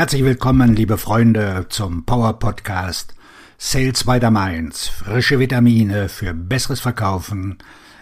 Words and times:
Herzlich 0.00 0.24
willkommen, 0.24 0.74
liebe 0.74 0.96
Freunde, 0.96 1.66
zum 1.68 2.06
Power 2.06 2.38
Podcast 2.38 3.14
Sales 3.58 4.04
by 4.04 4.18
the 4.18 4.30
Mainz. 4.30 4.88
Frische 4.88 5.38
Vitamine 5.38 6.08
für 6.08 6.32
besseres 6.32 6.80
Verkaufen 6.80 7.58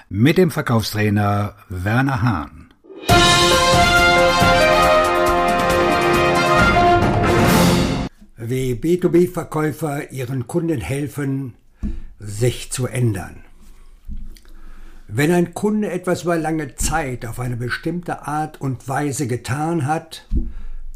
mit 0.09 0.39
dem 0.39 0.53
Verkaufstrainer 0.53 1.57
Werner 1.69 2.23
Hahn. 2.23 2.73
Wie 8.37 8.75
B2B-Verkäufer 8.75 10.13
ihren 10.13 10.47
Kunden 10.47 10.81
helfen, 10.81 11.55
sich 12.21 12.71
zu 12.71 12.87
ändern. 12.87 13.43
Wenn 15.09 15.33
ein 15.33 15.53
Kunde 15.53 15.91
etwas 15.91 16.23
über 16.23 16.39
lange 16.39 16.77
Zeit 16.77 17.27
auf 17.27 17.41
eine 17.41 17.57
bestimmte 17.57 18.25
Art 18.29 18.61
und 18.61 18.87
Weise 18.87 19.27
getan 19.27 19.85
hat, 19.85 20.29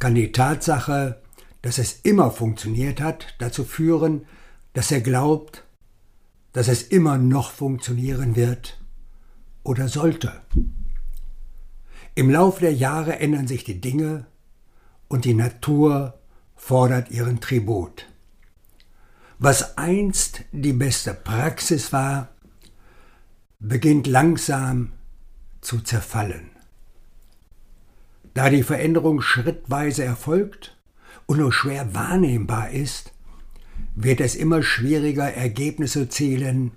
kann 0.03 0.17
die 0.17 0.33
Tatsache, 0.33 1.23
dass 1.63 1.79
es 1.79 2.01
immer 2.03 2.33
funktioniert 2.33 3.01
hat, 3.01 3.37
dazu 3.39 3.63
führen, 3.63 4.27
dass 4.73 4.91
er 4.91 5.01
glaubt, 5.01 5.63
dass 6.53 6.67
es 6.67 6.83
immer 6.83 7.19
noch 7.19 7.53
funktionieren 7.53 8.35
wird 8.35 8.81
oder 9.63 9.87
sollte. 9.87 10.41
Im 12.17 12.31
Laufe 12.31 12.63
der 12.63 12.75
Jahre 12.75 13.21
ändern 13.21 13.47
sich 13.47 13.63
die 13.63 13.81
Dinge 13.81 14.27
und 15.07 15.25
die 15.25 15.35
Natur 15.35 16.19
fordert 16.57 17.13
ihren 17.13 17.39
Tribut. 17.39 18.09
Was 19.39 19.79
einst 19.79 20.43
die 20.51 20.73
beste 20.73 21.15
Praxis 21.15 21.93
war, 21.93 22.31
beginnt 23.61 24.09
langsam 24.09 24.95
zu 25.61 25.79
zerfallen. 25.79 26.52
Da 28.35 28.49
die 28.49 28.63
Veränderung 28.63 29.21
schrittweise 29.21 30.05
erfolgt 30.05 30.77
und 31.27 31.39
nur 31.39 31.53
schwer 31.53 31.95
wahrnehmbar 31.95 32.71
ist, 32.71 33.13
wird 33.95 34.21
es 34.21 34.35
immer 34.35 34.63
schwieriger, 34.63 35.33
Ergebnisse 35.33 36.09
zählen, 36.09 36.73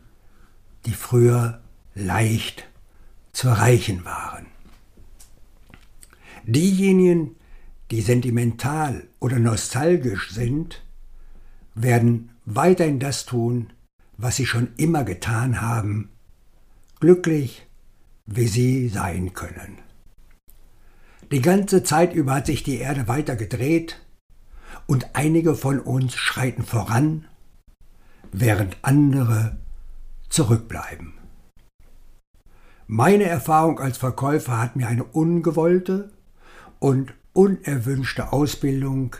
die 0.85 0.93
früher 0.93 1.61
leicht 1.93 2.67
zu 3.31 3.47
erreichen 3.47 4.05
waren. 4.05 4.47
Diejenigen, 6.43 7.35
die 7.91 8.01
sentimental 8.01 9.07
oder 9.19 9.39
nostalgisch 9.39 10.31
sind, 10.31 10.83
werden 11.73 12.31
weiterhin 12.45 12.99
das 12.99 13.25
tun, 13.25 13.71
was 14.17 14.35
sie 14.35 14.45
schon 14.45 14.69
immer 14.77 15.03
getan 15.03 15.61
haben, 15.61 16.09
glücklich 16.99 17.65
wie 18.25 18.47
sie 18.47 18.89
sein 18.89 19.33
können. 19.33 19.84
Die 21.35 21.41
ganze 21.41 21.83
Zeit 21.83 22.13
über 22.13 22.35
hat 22.35 22.45
sich 22.45 22.63
die 22.63 22.77
Erde 22.77 23.09
weiter 23.09 23.35
gedreht 23.35 24.01
und 24.87 25.17
einige 25.17 25.53
von 25.55 25.81
uns 25.81 26.15
schreiten 26.15 26.63
voran, 26.63 27.25
während 28.31 28.77
andere 28.83 29.57
zurückbleiben. 30.29 31.11
Meine 32.87 33.25
Erfahrung 33.25 33.81
als 33.81 33.97
Verkäufer 33.97 34.61
hat 34.61 34.77
mir 34.77 34.87
eine 34.87 35.03
ungewollte 35.03 36.09
und 36.79 37.13
unerwünschte 37.33 38.31
Ausbildung 38.31 39.17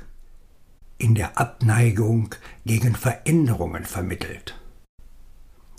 in 0.98 1.16
der 1.16 1.38
Abneigung 1.38 2.34
gegen 2.66 2.96
Veränderungen 2.96 3.84
vermittelt. 3.84 4.58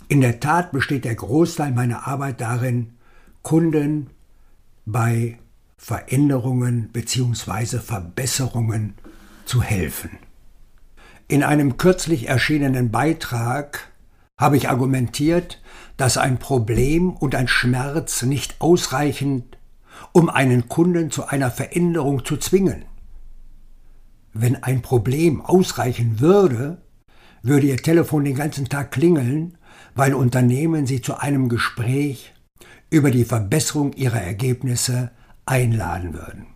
In 0.08 0.20
der 0.20 0.38
Tat 0.38 0.70
besteht 0.70 1.06
der 1.06 1.14
Großteil 1.14 1.72
meiner 1.72 2.06
Arbeit 2.06 2.42
darin, 2.42 2.92
Kunden 3.42 4.10
bei 4.84 5.38
Veränderungen 5.78 6.88
bzw. 6.92 7.78
Verbesserungen 7.78 8.94
zu 9.44 9.62
helfen. 9.62 10.10
In 11.28 11.42
einem 11.42 11.76
kürzlich 11.76 12.28
erschienenen 12.28 12.90
Beitrag 12.90 13.92
habe 14.38 14.56
ich 14.56 14.68
argumentiert, 14.68 15.62
dass 15.96 16.18
ein 16.18 16.38
Problem 16.38 17.10
und 17.10 17.34
ein 17.34 17.48
Schmerz 17.48 18.22
nicht 18.22 18.60
ausreichend, 18.60 19.58
um 20.12 20.28
einen 20.28 20.68
Kunden 20.68 21.10
zu 21.10 21.26
einer 21.26 21.50
Veränderung 21.50 22.24
zu 22.24 22.36
zwingen. 22.36 22.84
Wenn 24.32 24.62
ein 24.62 24.82
Problem 24.82 25.40
ausreichen 25.40 26.20
würde, 26.20 26.82
würde 27.42 27.68
Ihr 27.68 27.78
Telefon 27.78 28.24
den 28.24 28.34
ganzen 28.34 28.68
Tag 28.68 28.90
klingeln, 28.90 29.56
weil 29.94 30.14
Unternehmen 30.14 30.86
Sie 30.86 31.00
zu 31.00 31.18
einem 31.18 31.48
Gespräch 31.48 32.34
über 32.90 33.10
die 33.10 33.24
Verbesserung 33.24 33.92
ihrer 33.94 34.20
Ergebnisse 34.20 35.10
einladen 35.46 36.12
würden. 36.14 36.46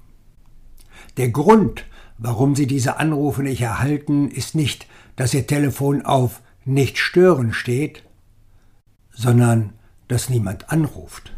Der 1.17 1.31
Grund, 1.31 1.87
warum 2.19 2.55
Sie 2.55 2.67
diese 2.67 2.99
Anrufe 2.99 3.43
nicht 3.43 3.61
erhalten, 3.61 4.31
ist 4.31 4.55
nicht, 4.55 4.87
dass 5.17 5.35
Ihr 5.35 5.47
Telefon 5.47 6.03
auf 6.03 6.43
Nicht 6.65 6.99
stören 6.99 7.53
steht, 7.53 8.05
sondern 9.13 9.73
dass 10.09 10.29
niemand 10.29 10.71
anruft. 10.71 11.33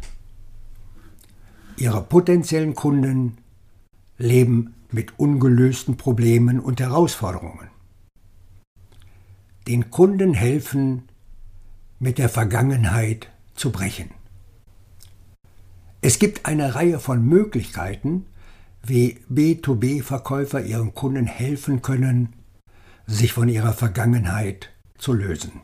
Ihre 1.77 2.03
potenziellen 2.03 2.75
Kunden 2.75 3.37
leben 4.17 4.75
mit 4.91 5.17
ungelösten 5.17 5.97
Problemen 5.97 6.59
und 6.59 6.79
Herausforderungen. 6.79 7.69
Den 9.67 9.89
Kunden 9.89 10.33
helfen, 10.33 11.03
mit 11.99 12.17
der 12.17 12.29
Vergangenheit 12.29 13.29
zu 13.55 13.71
brechen. 13.71 14.11
Es 16.05 16.19
gibt 16.19 16.45
eine 16.45 16.75
Reihe 16.75 16.99
von 16.99 17.25
Möglichkeiten, 17.25 18.25
wie 18.85 19.19
B2B-Verkäufer 19.31 20.61
ihren 20.61 20.93
Kunden 20.93 21.25
helfen 21.25 21.81
können, 21.81 22.33
sich 23.07 23.31
von 23.31 23.47
ihrer 23.47 23.71
Vergangenheit 23.71 24.69
zu 24.97 25.13
lösen. 25.13 25.61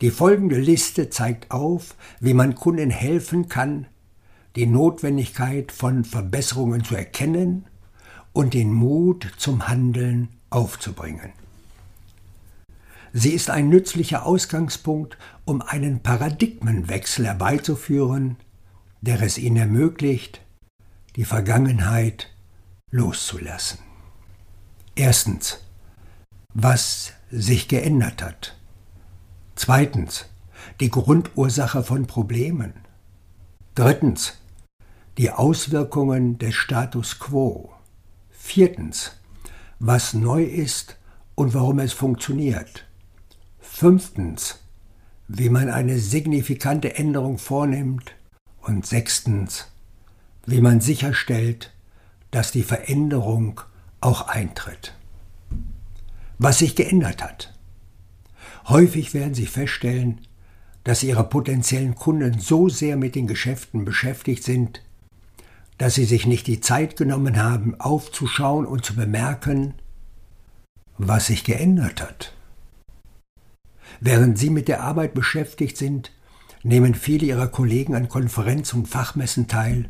Die 0.00 0.10
folgende 0.10 0.58
Liste 0.58 1.10
zeigt 1.10 1.50
auf, 1.50 1.96
wie 2.20 2.32
man 2.32 2.54
Kunden 2.54 2.88
helfen 2.88 3.50
kann, 3.50 3.84
die 4.56 4.64
Notwendigkeit 4.64 5.70
von 5.70 6.06
Verbesserungen 6.06 6.82
zu 6.82 6.94
erkennen 6.94 7.66
und 8.32 8.54
den 8.54 8.72
Mut 8.72 9.30
zum 9.36 9.68
Handeln 9.68 10.30
aufzubringen. 10.48 11.34
Sie 13.12 13.32
ist 13.32 13.50
ein 13.50 13.68
nützlicher 13.68 14.24
Ausgangspunkt, 14.24 15.18
um 15.44 15.60
einen 15.60 16.00
Paradigmenwechsel 16.00 17.26
herbeizuführen, 17.26 18.38
der 19.00 19.22
es 19.22 19.38
ihnen 19.38 19.56
ermöglicht, 19.56 20.40
die 21.16 21.24
Vergangenheit 21.24 22.30
loszulassen. 22.90 23.78
Erstens, 24.94 25.60
was 26.54 27.12
sich 27.30 27.68
geändert 27.68 28.22
hat. 28.22 28.56
Zweitens, 29.54 30.26
die 30.80 30.90
Grundursache 30.90 31.82
von 31.82 32.06
Problemen. 32.06 32.72
Drittens, 33.74 34.38
die 35.18 35.30
Auswirkungen 35.30 36.38
des 36.38 36.54
Status 36.54 37.18
quo. 37.18 37.72
Viertens, 38.30 39.20
was 39.78 40.14
neu 40.14 40.42
ist 40.42 40.96
und 41.34 41.54
warum 41.54 41.78
es 41.78 41.92
funktioniert. 41.92 42.86
Fünftens, 43.60 44.60
wie 45.28 45.48
man 45.48 45.70
eine 45.70 45.98
signifikante 45.98 46.96
Änderung 46.96 47.38
vornimmt 47.38 48.14
und 48.68 48.86
sechstens, 48.86 49.66
wie 50.46 50.60
man 50.60 50.80
sicherstellt, 50.80 51.72
dass 52.30 52.52
die 52.52 52.62
Veränderung 52.62 53.60
auch 54.00 54.28
eintritt. 54.28 54.94
Was 56.38 56.58
sich 56.58 56.76
geändert 56.76 57.22
hat. 57.22 57.54
Häufig 58.68 59.14
werden 59.14 59.34
Sie 59.34 59.46
feststellen, 59.46 60.20
dass 60.84 61.02
Ihre 61.02 61.24
potenziellen 61.24 61.94
Kunden 61.94 62.38
so 62.38 62.68
sehr 62.68 62.96
mit 62.96 63.14
den 63.14 63.26
Geschäften 63.26 63.84
beschäftigt 63.84 64.44
sind, 64.44 64.82
dass 65.78 65.94
sie 65.94 66.04
sich 66.04 66.26
nicht 66.26 66.46
die 66.46 66.60
Zeit 66.60 66.96
genommen 66.96 67.42
haben, 67.42 67.80
aufzuschauen 67.80 68.66
und 68.66 68.84
zu 68.84 68.94
bemerken, 68.94 69.74
was 70.98 71.26
sich 71.26 71.44
geändert 71.44 72.02
hat. 72.02 72.34
Während 74.00 74.38
Sie 74.38 74.50
mit 74.50 74.68
der 74.68 74.82
Arbeit 74.82 75.14
beschäftigt 75.14 75.76
sind, 75.76 76.12
nehmen 76.62 76.94
viele 76.94 77.26
ihrer 77.26 77.48
Kollegen 77.48 77.94
an 77.94 78.08
Konferenzen 78.08 78.80
und 78.80 78.88
Fachmessen 78.88 79.48
teil, 79.48 79.88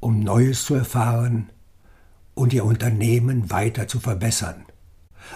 um 0.00 0.20
Neues 0.20 0.64
zu 0.64 0.74
erfahren 0.74 1.50
und 2.34 2.52
ihr 2.52 2.64
Unternehmen 2.64 3.50
weiter 3.50 3.88
zu 3.88 3.98
verbessern, 3.98 4.64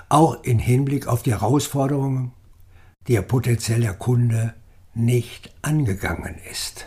auch 0.09 0.43
im 0.45 0.59
Hinblick 0.59 1.07
auf 1.07 1.23
die 1.23 1.33
Herausforderungen, 1.33 2.33
die 3.09 3.15
ihr 3.15 3.23
potenzieller 3.23 3.95
Kunde 3.95 4.55
nicht 4.95 5.53
angegangen 5.63 6.37
ist. 6.51 6.87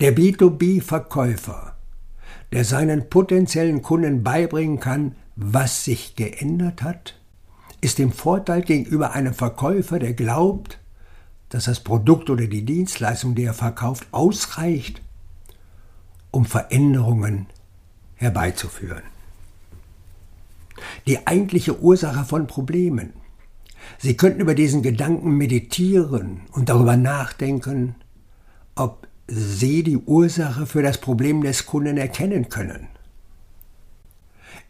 Der 0.00 0.16
B2B-Verkäufer, 0.16 1.76
der 2.52 2.64
seinen 2.64 3.08
potenziellen 3.08 3.82
Kunden 3.82 4.22
beibringen 4.22 4.78
kann, 4.78 5.16
was 5.36 5.84
sich 5.84 6.14
geändert 6.14 6.82
hat, 6.82 7.18
ist 7.80 7.98
im 7.98 8.12
Vorteil 8.12 8.62
gegenüber 8.62 9.12
einem 9.12 9.34
Verkäufer, 9.34 9.98
der 9.98 10.14
glaubt, 10.14 10.78
dass 11.54 11.66
das 11.66 11.78
Produkt 11.78 12.30
oder 12.30 12.48
die 12.48 12.64
Dienstleistung, 12.64 13.36
die 13.36 13.44
er 13.44 13.54
verkauft, 13.54 14.08
ausreicht, 14.10 15.00
um 16.32 16.46
Veränderungen 16.46 17.46
herbeizuführen. 18.16 19.04
die 21.06 21.28
eigentliche 21.28 21.80
Ursache 21.80 22.24
von 22.24 22.48
Problemen. 22.48 23.12
Sie 23.98 24.16
könnten 24.16 24.40
über 24.40 24.56
diesen 24.56 24.82
Gedanken 24.82 25.36
meditieren 25.36 26.40
und 26.50 26.68
darüber 26.70 26.96
nachdenken, 26.96 27.94
ob 28.74 29.06
Sie 29.28 29.84
die 29.84 29.98
Ursache 29.98 30.66
für 30.66 30.82
das 30.82 30.98
Problem 30.98 31.40
des 31.42 31.66
Kunden 31.66 31.98
erkennen 31.98 32.48
können. 32.48 32.88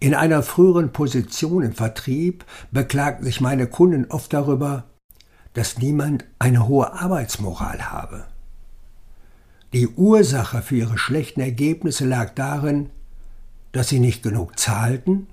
In 0.00 0.14
einer 0.14 0.42
früheren 0.42 0.92
Position 0.92 1.62
im 1.62 1.72
Vertrieb 1.72 2.44
beklagten 2.70 3.24
sich 3.24 3.40
meine 3.40 3.66
Kunden 3.68 4.04
oft 4.10 4.34
darüber, 4.34 4.84
dass 5.54 5.78
niemand 5.78 6.24
eine 6.38 6.68
hohe 6.68 6.92
Arbeitsmoral 6.92 7.90
habe. 7.90 8.26
Die 9.72 9.88
Ursache 9.88 10.62
für 10.62 10.76
ihre 10.76 10.98
schlechten 10.98 11.40
Ergebnisse 11.40 12.04
lag 12.04 12.34
darin, 12.34 12.90
dass 13.72 13.88
sie 13.88 13.98
nicht 13.98 14.22
genug 14.22 14.58
zahlten, 14.58 15.26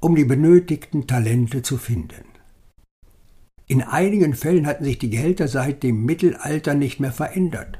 um 0.00 0.14
die 0.14 0.24
benötigten 0.24 1.06
Talente 1.06 1.62
zu 1.62 1.76
finden. 1.76 2.24
In 3.66 3.82
einigen 3.82 4.34
Fällen 4.34 4.66
hatten 4.66 4.84
sich 4.84 4.98
die 4.98 5.10
Gehälter 5.10 5.46
seit 5.46 5.82
dem 5.82 6.04
Mittelalter 6.04 6.74
nicht 6.74 7.00
mehr 7.00 7.12
verändert. 7.12 7.78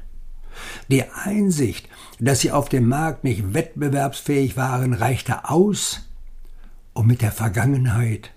Die 0.89 1.03
Einsicht, 1.03 1.89
dass 2.19 2.41
sie 2.41 2.51
auf 2.51 2.69
dem 2.69 2.87
Markt 2.87 3.23
nicht 3.23 3.53
wettbewerbsfähig 3.53 4.55
waren, 4.55 4.93
reichte 4.93 5.49
aus, 5.49 6.07
um 6.93 7.07
mit 7.07 7.21
der 7.21 7.31
Vergangenheit 7.31 8.31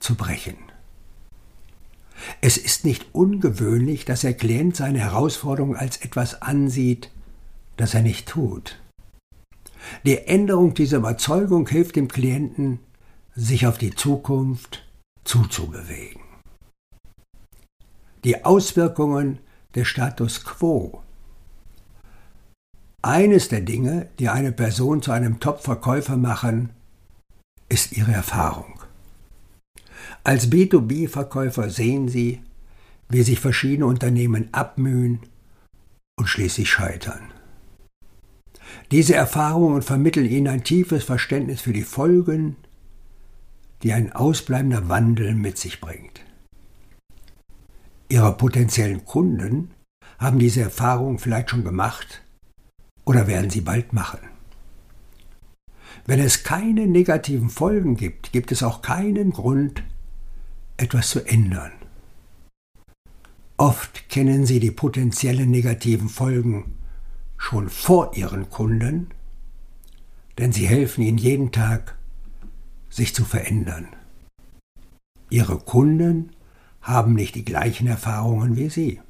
zu 0.00 0.16
brechen. 0.16 0.67
Es 2.40 2.56
ist 2.56 2.84
nicht 2.84 3.06
ungewöhnlich, 3.12 4.04
dass 4.04 4.22
der 4.22 4.34
Klient 4.34 4.76
seine 4.76 4.98
Herausforderung 4.98 5.76
als 5.76 5.98
etwas 5.98 6.42
ansieht, 6.42 7.10
das 7.76 7.94
er 7.94 8.02
nicht 8.02 8.28
tut. 8.28 8.80
Die 10.04 10.18
Änderung 10.18 10.74
dieser 10.74 10.98
Überzeugung 10.98 11.68
hilft 11.68 11.96
dem 11.96 12.08
Klienten, 12.08 12.80
sich 13.34 13.66
auf 13.66 13.78
die 13.78 13.94
Zukunft 13.94 14.84
zuzubewegen. 15.24 16.22
Die 18.24 18.44
Auswirkungen 18.44 19.38
des 19.74 19.86
Status 19.86 20.44
quo. 20.44 21.02
Eines 23.00 23.48
der 23.48 23.60
Dinge, 23.60 24.08
die 24.18 24.28
eine 24.28 24.50
Person 24.50 25.02
zu 25.02 25.12
einem 25.12 25.38
Top-Verkäufer 25.38 26.16
machen, 26.16 26.70
ist 27.68 27.92
ihre 27.92 28.12
Erfahrung. 28.12 28.77
Als 30.28 30.50
B2B-Verkäufer 30.50 31.70
sehen 31.70 32.08
Sie, 32.08 32.42
wie 33.08 33.22
sich 33.22 33.40
verschiedene 33.40 33.86
Unternehmen 33.86 34.52
abmühen 34.52 35.20
und 36.18 36.26
schließlich 36.26 36.70
scheitern. 36.70 37.32
Diese 38.90 39.14
Erfahrungen 39.14 39.80
vermitteln 39.80 40.26
Ihnen 40.26 40.48
ein 40.48 40.64
tiefes 40.64 41.02
Verständnis 41.02 41.62
für 41.62 41.72
die 41.72 41.80
Folgen, 41.80 42.56
die 43.82 43.94
ein 43.94 44.12
ausbleibender 44.12 44.90
Wandel 44.90 45.34
mit 45.34 45.56
sich 45.56 45.80
bringt. 45.80 46.20
Ihre 48.10 48.36
potenziellen 48.36 49.06
Kunden 49.06 49.70
haben 50.18 50.38
diese 50.38 50.60
Erfahrung 50.60 51.18
vielleicht 51.18 51.48
schon 51.48 51.64
gemacht 51.64 52.22
oder 53.06 53.28
werden 53.28 53.48
sie 53.48 53.62
bald 53.62 53.94
machen. 53.94 54.20
Wenn 56.04 56.20
es 56.20 56.42
keine 56.42 56.86
negativen 56.86 57.48
Folgen 57.48 57.96
gibt, 57.96 58.30
gibt 58.32 58.52
es 58.52 58.62
auch 58.62 58.82
keinen 58.82 59.30
Grund, 59.30 59.82
etwas 60.78 61.10
zu 61.10 61.24
ändern. 61.26 61.72
Oft 63.58 64.08
kennen 64.08 64.46
Sie 64.46 64.60
die 64.60 64.70
potenziellen 64.70 65.50
negativen 65.50 66.08
Folgen 66.08 66.78
schon 67.36 67.68
vor 67.68 68.16
Ihren 68.16 68.48
Kunden, 68.50 69.08
denn 70.38 70.52
sie 70.52 70.66
helfen 70.66 71.02
Ihnen 71.02 71.18
jeden 71.18 71.52
Tag, 71.52 71.96
sich 72.88 73.14
zu 73.14 73.24
verändern. 73.24 73.88
Ihre 75.30 75.58
Kunden 75.58 76.30
haben 76.80 77.14
nicht 77.14 77.34
die 77.34 77.44
gleichen 77.44 77.86
Erfahrungen 77.86 78.56
wie 78.56 78.70
Sie. 78.70 79.00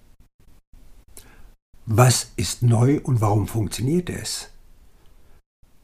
Was 1.87 2.33
ist 2.37 2.63
neu 2.63 3.01
und 3.03 3.21
warum 3.21 3.47
funktioniert 3.47 4.11
es? 4.11 4.51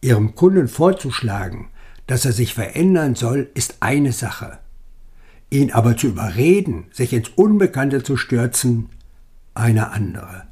Ihrem 0.00 0.34
Kunden 0.34 0.69
vorzuschlagen, 0.69 1.69
dass 2.06 2.25
er 2.25 2.32
sich 2.32 2.52
verändern 2.52 3.14
soll, 3.14 3.50
ist 3.54 3.76
eine 3.80 4.12
Sache. 4.12 4.58
Ihn 5.50 5.73
aber 5.73 5.96
zu 5.96 6.08
überreden, 6.08 6.87
sich 6.91 7.12
ins 7.12 7.29
Unbekannte 7.31 8.02
zu 8.02 8.17
stürzen, 8.17 8.88
eine 9.55 9.91
andere. 9.91 10.44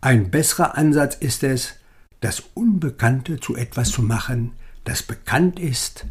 Ein 0.00 0.30
besserer 0.30 0.76
Ansatz 0.76 1.14
ist 1.14 1.44
es, 1.44 1.74
das 2.20 2.42
Unbekannte 2.54 3.40
zu 3.40 3.56
etwas 3.56 3.90
zu 3.90 4.02
machen, 4.02 4.52
das 4.84 5.02
bekannt 5.02 5.60
ist 5.60 6.06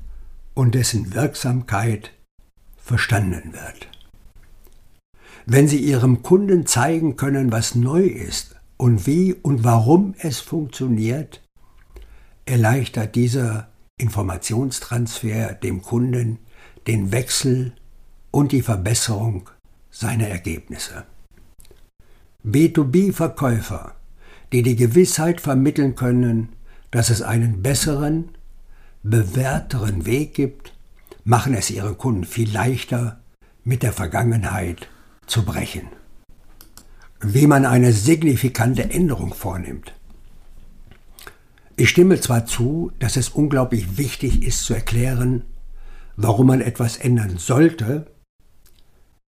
und 0.53 0.75
dessen 0.75 1.13
Wirksamkeit 1.13 2.11
verstanden 2.77 3.53
wird. 3.53 3.87
Wenn 5.45 5.67
Sie 5.67 5.79
Ihrem 5.79 6.21
Kunden 6.21 6.65
zeigen 6.65 7.15
können, 7.15 7.51
was 7.51 7.75
neu 7.75 8.03
ist 8.03 8.55
und 8.77 9.07
wie 9.07 9.33
und 9.33 9.63
warum 9.63 10.13
es 10.19 10.39
funktioniert, 10.39 11.41
erleichtert 12.45 13.15
dieser 13.15 13.69
Informationstransfer 13.97 15.53
dem 15.53 15.81
Kunden 15.81 16.39
den 16.87 17.11
Wechsel 17.11 17.73
und 18.31 18.51
die 18.51 18.61
Verbesserung 18.61 19.49
seiner 19.89 20.27
Ergebnisse. 20.27 21.05
B2B-Verkäufer, 22.45 23.95
die 24.51 24.63
die 24.63 24.75
Gewissheit 24.75 25.41
vermitteln 25.41 25.95
können, 25.95 26.49
dass 26.89 27.09
es 27.09 27.21
einen 27.21 27.61
besseren, 27.61 28.29
bewährteren 29.03 30.05
Weg 30.05 30.33
gibt, 30.33 30.73
machen 31.23 31.53
es 31.53 31.69
ihren 31.69 31.97
Kunden 31.97 32.25
viel 32.25 32.51
leichter, 32.51 33.19
mit 33.63 33.83
der 33.83 33.93
Vergangenheit 33.93 34.89
zu 35.27 35.45
brechen. 35.45 35.87
Wie 37.19 37.45
man 37.45 37.65
eine 37.65 37.93
signifikante 37.93 38.89
Änderung 38.89 39.33
vornimmt. 39.33 39.93
Ich 41.77 41.89
stimme 41.89 42.19
zwar 42.19 42.45
zu, 42.45 42.91
dass 42.99 43.17
es 43.17 43.29
unglaublich 43.29 43.97
wichtig 43.97 44.43
ist 44.43 44.65
zu 44.65 44.73
erklären, 44.73 45.43
warum 46.23 46.47
man 46.47 46.61
etwas 46.61 46.97
ändern 46.97 47.37
sollte, 47.37 48.07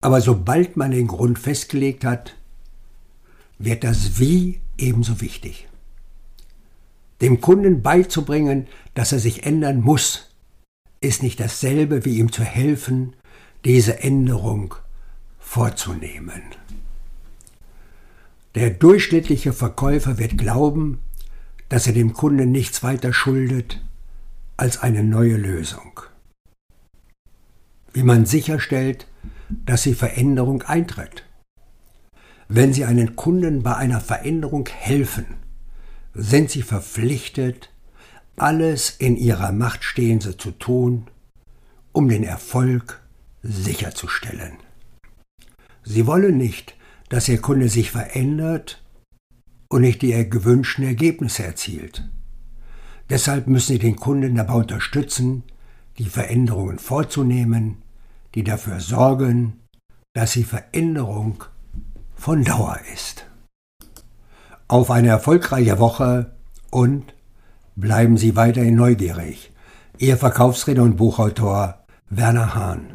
aber 0.01 0.21
sobald 0.21 0.77
man 0.77 0.91
den 0.91 1.07
Grund 1.07 1.39
festgelegt 1.39 2.05
hat, 2.05 2.35
wird 3.57 3.83
das 3.83 4.19
Wie 4.19 4.59
ebenso 4.77 5.21
wichtig. 5.21 5.67
Dem 7.21 7.41
Kunden 7.41 7.81
beizubringen, 7.81 8.67
dass 8.93 9.13
er 9.13 9.19
sich 9.19 9.45
ändern 9.45 9.81
muss, 9.81 10.29
ist 11.01 11.23
nicht 11.23 11.39
dasselbe 11.39 12.05
wie 12.05 12.17
ihm 12.17 12.31
zu 12.31 12.43
helfen, 12.43 13.15
diese 13.63 13.99
Änderung 13.99 14.75
vorzunehmen. 15.39 16.41
Der 18.53 18.69
durchschnittliche 18.69 19.53
Verkäufer 19.53 20.17
wird 20.17 20.37
glauben, 20.37 20.99
dass 21.69 21.87
er 21.87 21.93
dem 21.93 22.13
Kunden 22.13 22.51
nichts 22.51 22.83
weiter 22.83 23.11
schuldet 23.11 23.81
als 24.57 24.77
eine 24.77 25.03
neue 25.03 25.35
Lösung 25.35 26.01
wie 27.95 28.03
man 28.03 28.25
sicherstellt, 28.25 29.07
dass 29.49 29.83
die 29.83 29.93
Veränderung 29.93 30.63
eintritt. 30.63 31.23
Wenn 32.49 32.73
Sie 32.73 32.83
einen 32.83 33.15
Kunden 33.15 33.63
bei 33.63 33.75
einer 33.75 34.01
Veränderung 34.01 34.67
helfen, 34.67 35.25
sind 36.13 36.51
Sie 36.51 36.61
verpflichtet, 36.61 37.71
alles 38.35 38.89
in 38.89 39.15
Ihrer 39.15 39.53
Macht 39.53 39.85
Stehende 39.85 40.35
zu 40.35 40.51
tun, 40.51 41.07
um 41.93 42.09
den 42.09 42.25
Erfolg 42.25 43.01
sicherzustellen. 43.43 44.57
Sie 45.83 46.05
wollen 46.05 46.37
nicht, 46.37 46.75
dass 47.07 47.29
Ihr 47.29 47.41
Kunde 47.41 47.69
sich 47.69 47.91
verändert 47.91 48.83
und 49.69 49.81
nicht 49.81 50.01
die 50.01 50.29
gewünschten 50.29 50.83
Ergebnisse 50.83 51.45
erzielt. 51.45 52.09
Deshalb 53.09 53.47
müssen 53.47 53.73
Sie 53.73 53.79
den 53.79 53.95
Kunden 53.95 54.35
dabei 54.35 54.55
unterstützen, 54.55 55.43
die 55.97 56.09
Veränderungen 56.09 56.77
vorzunehmen, 56.77 57.84
die 58.35 58.43
dafür 58.43 58.79
sorgen, 58.79 59.61
dass 60.13 60.33
die 60.33 60.43
Veränderung 60.43 61.43
von 62.15 62.43
Dauer 62.43 62.77
ist. 62.93 63.25
Auf 64.67 64.91
eine 64.91 65.09
erfolgreiche 65.09 65.79
Woche 65.79 66.35
und 66.69 67.13
bleiben 67.75 68.17
Sie 68.17 68.35
weiterhin 68.35 68.75
neugierig. 68.75 69.51
Ihr 69.97 70.17
Verkaufsredner 70.17 70.83
und 70.83 70.97
Buchautor 70.97 71.85
Werner 72.09 72.55
Hahn. 72.55 72.87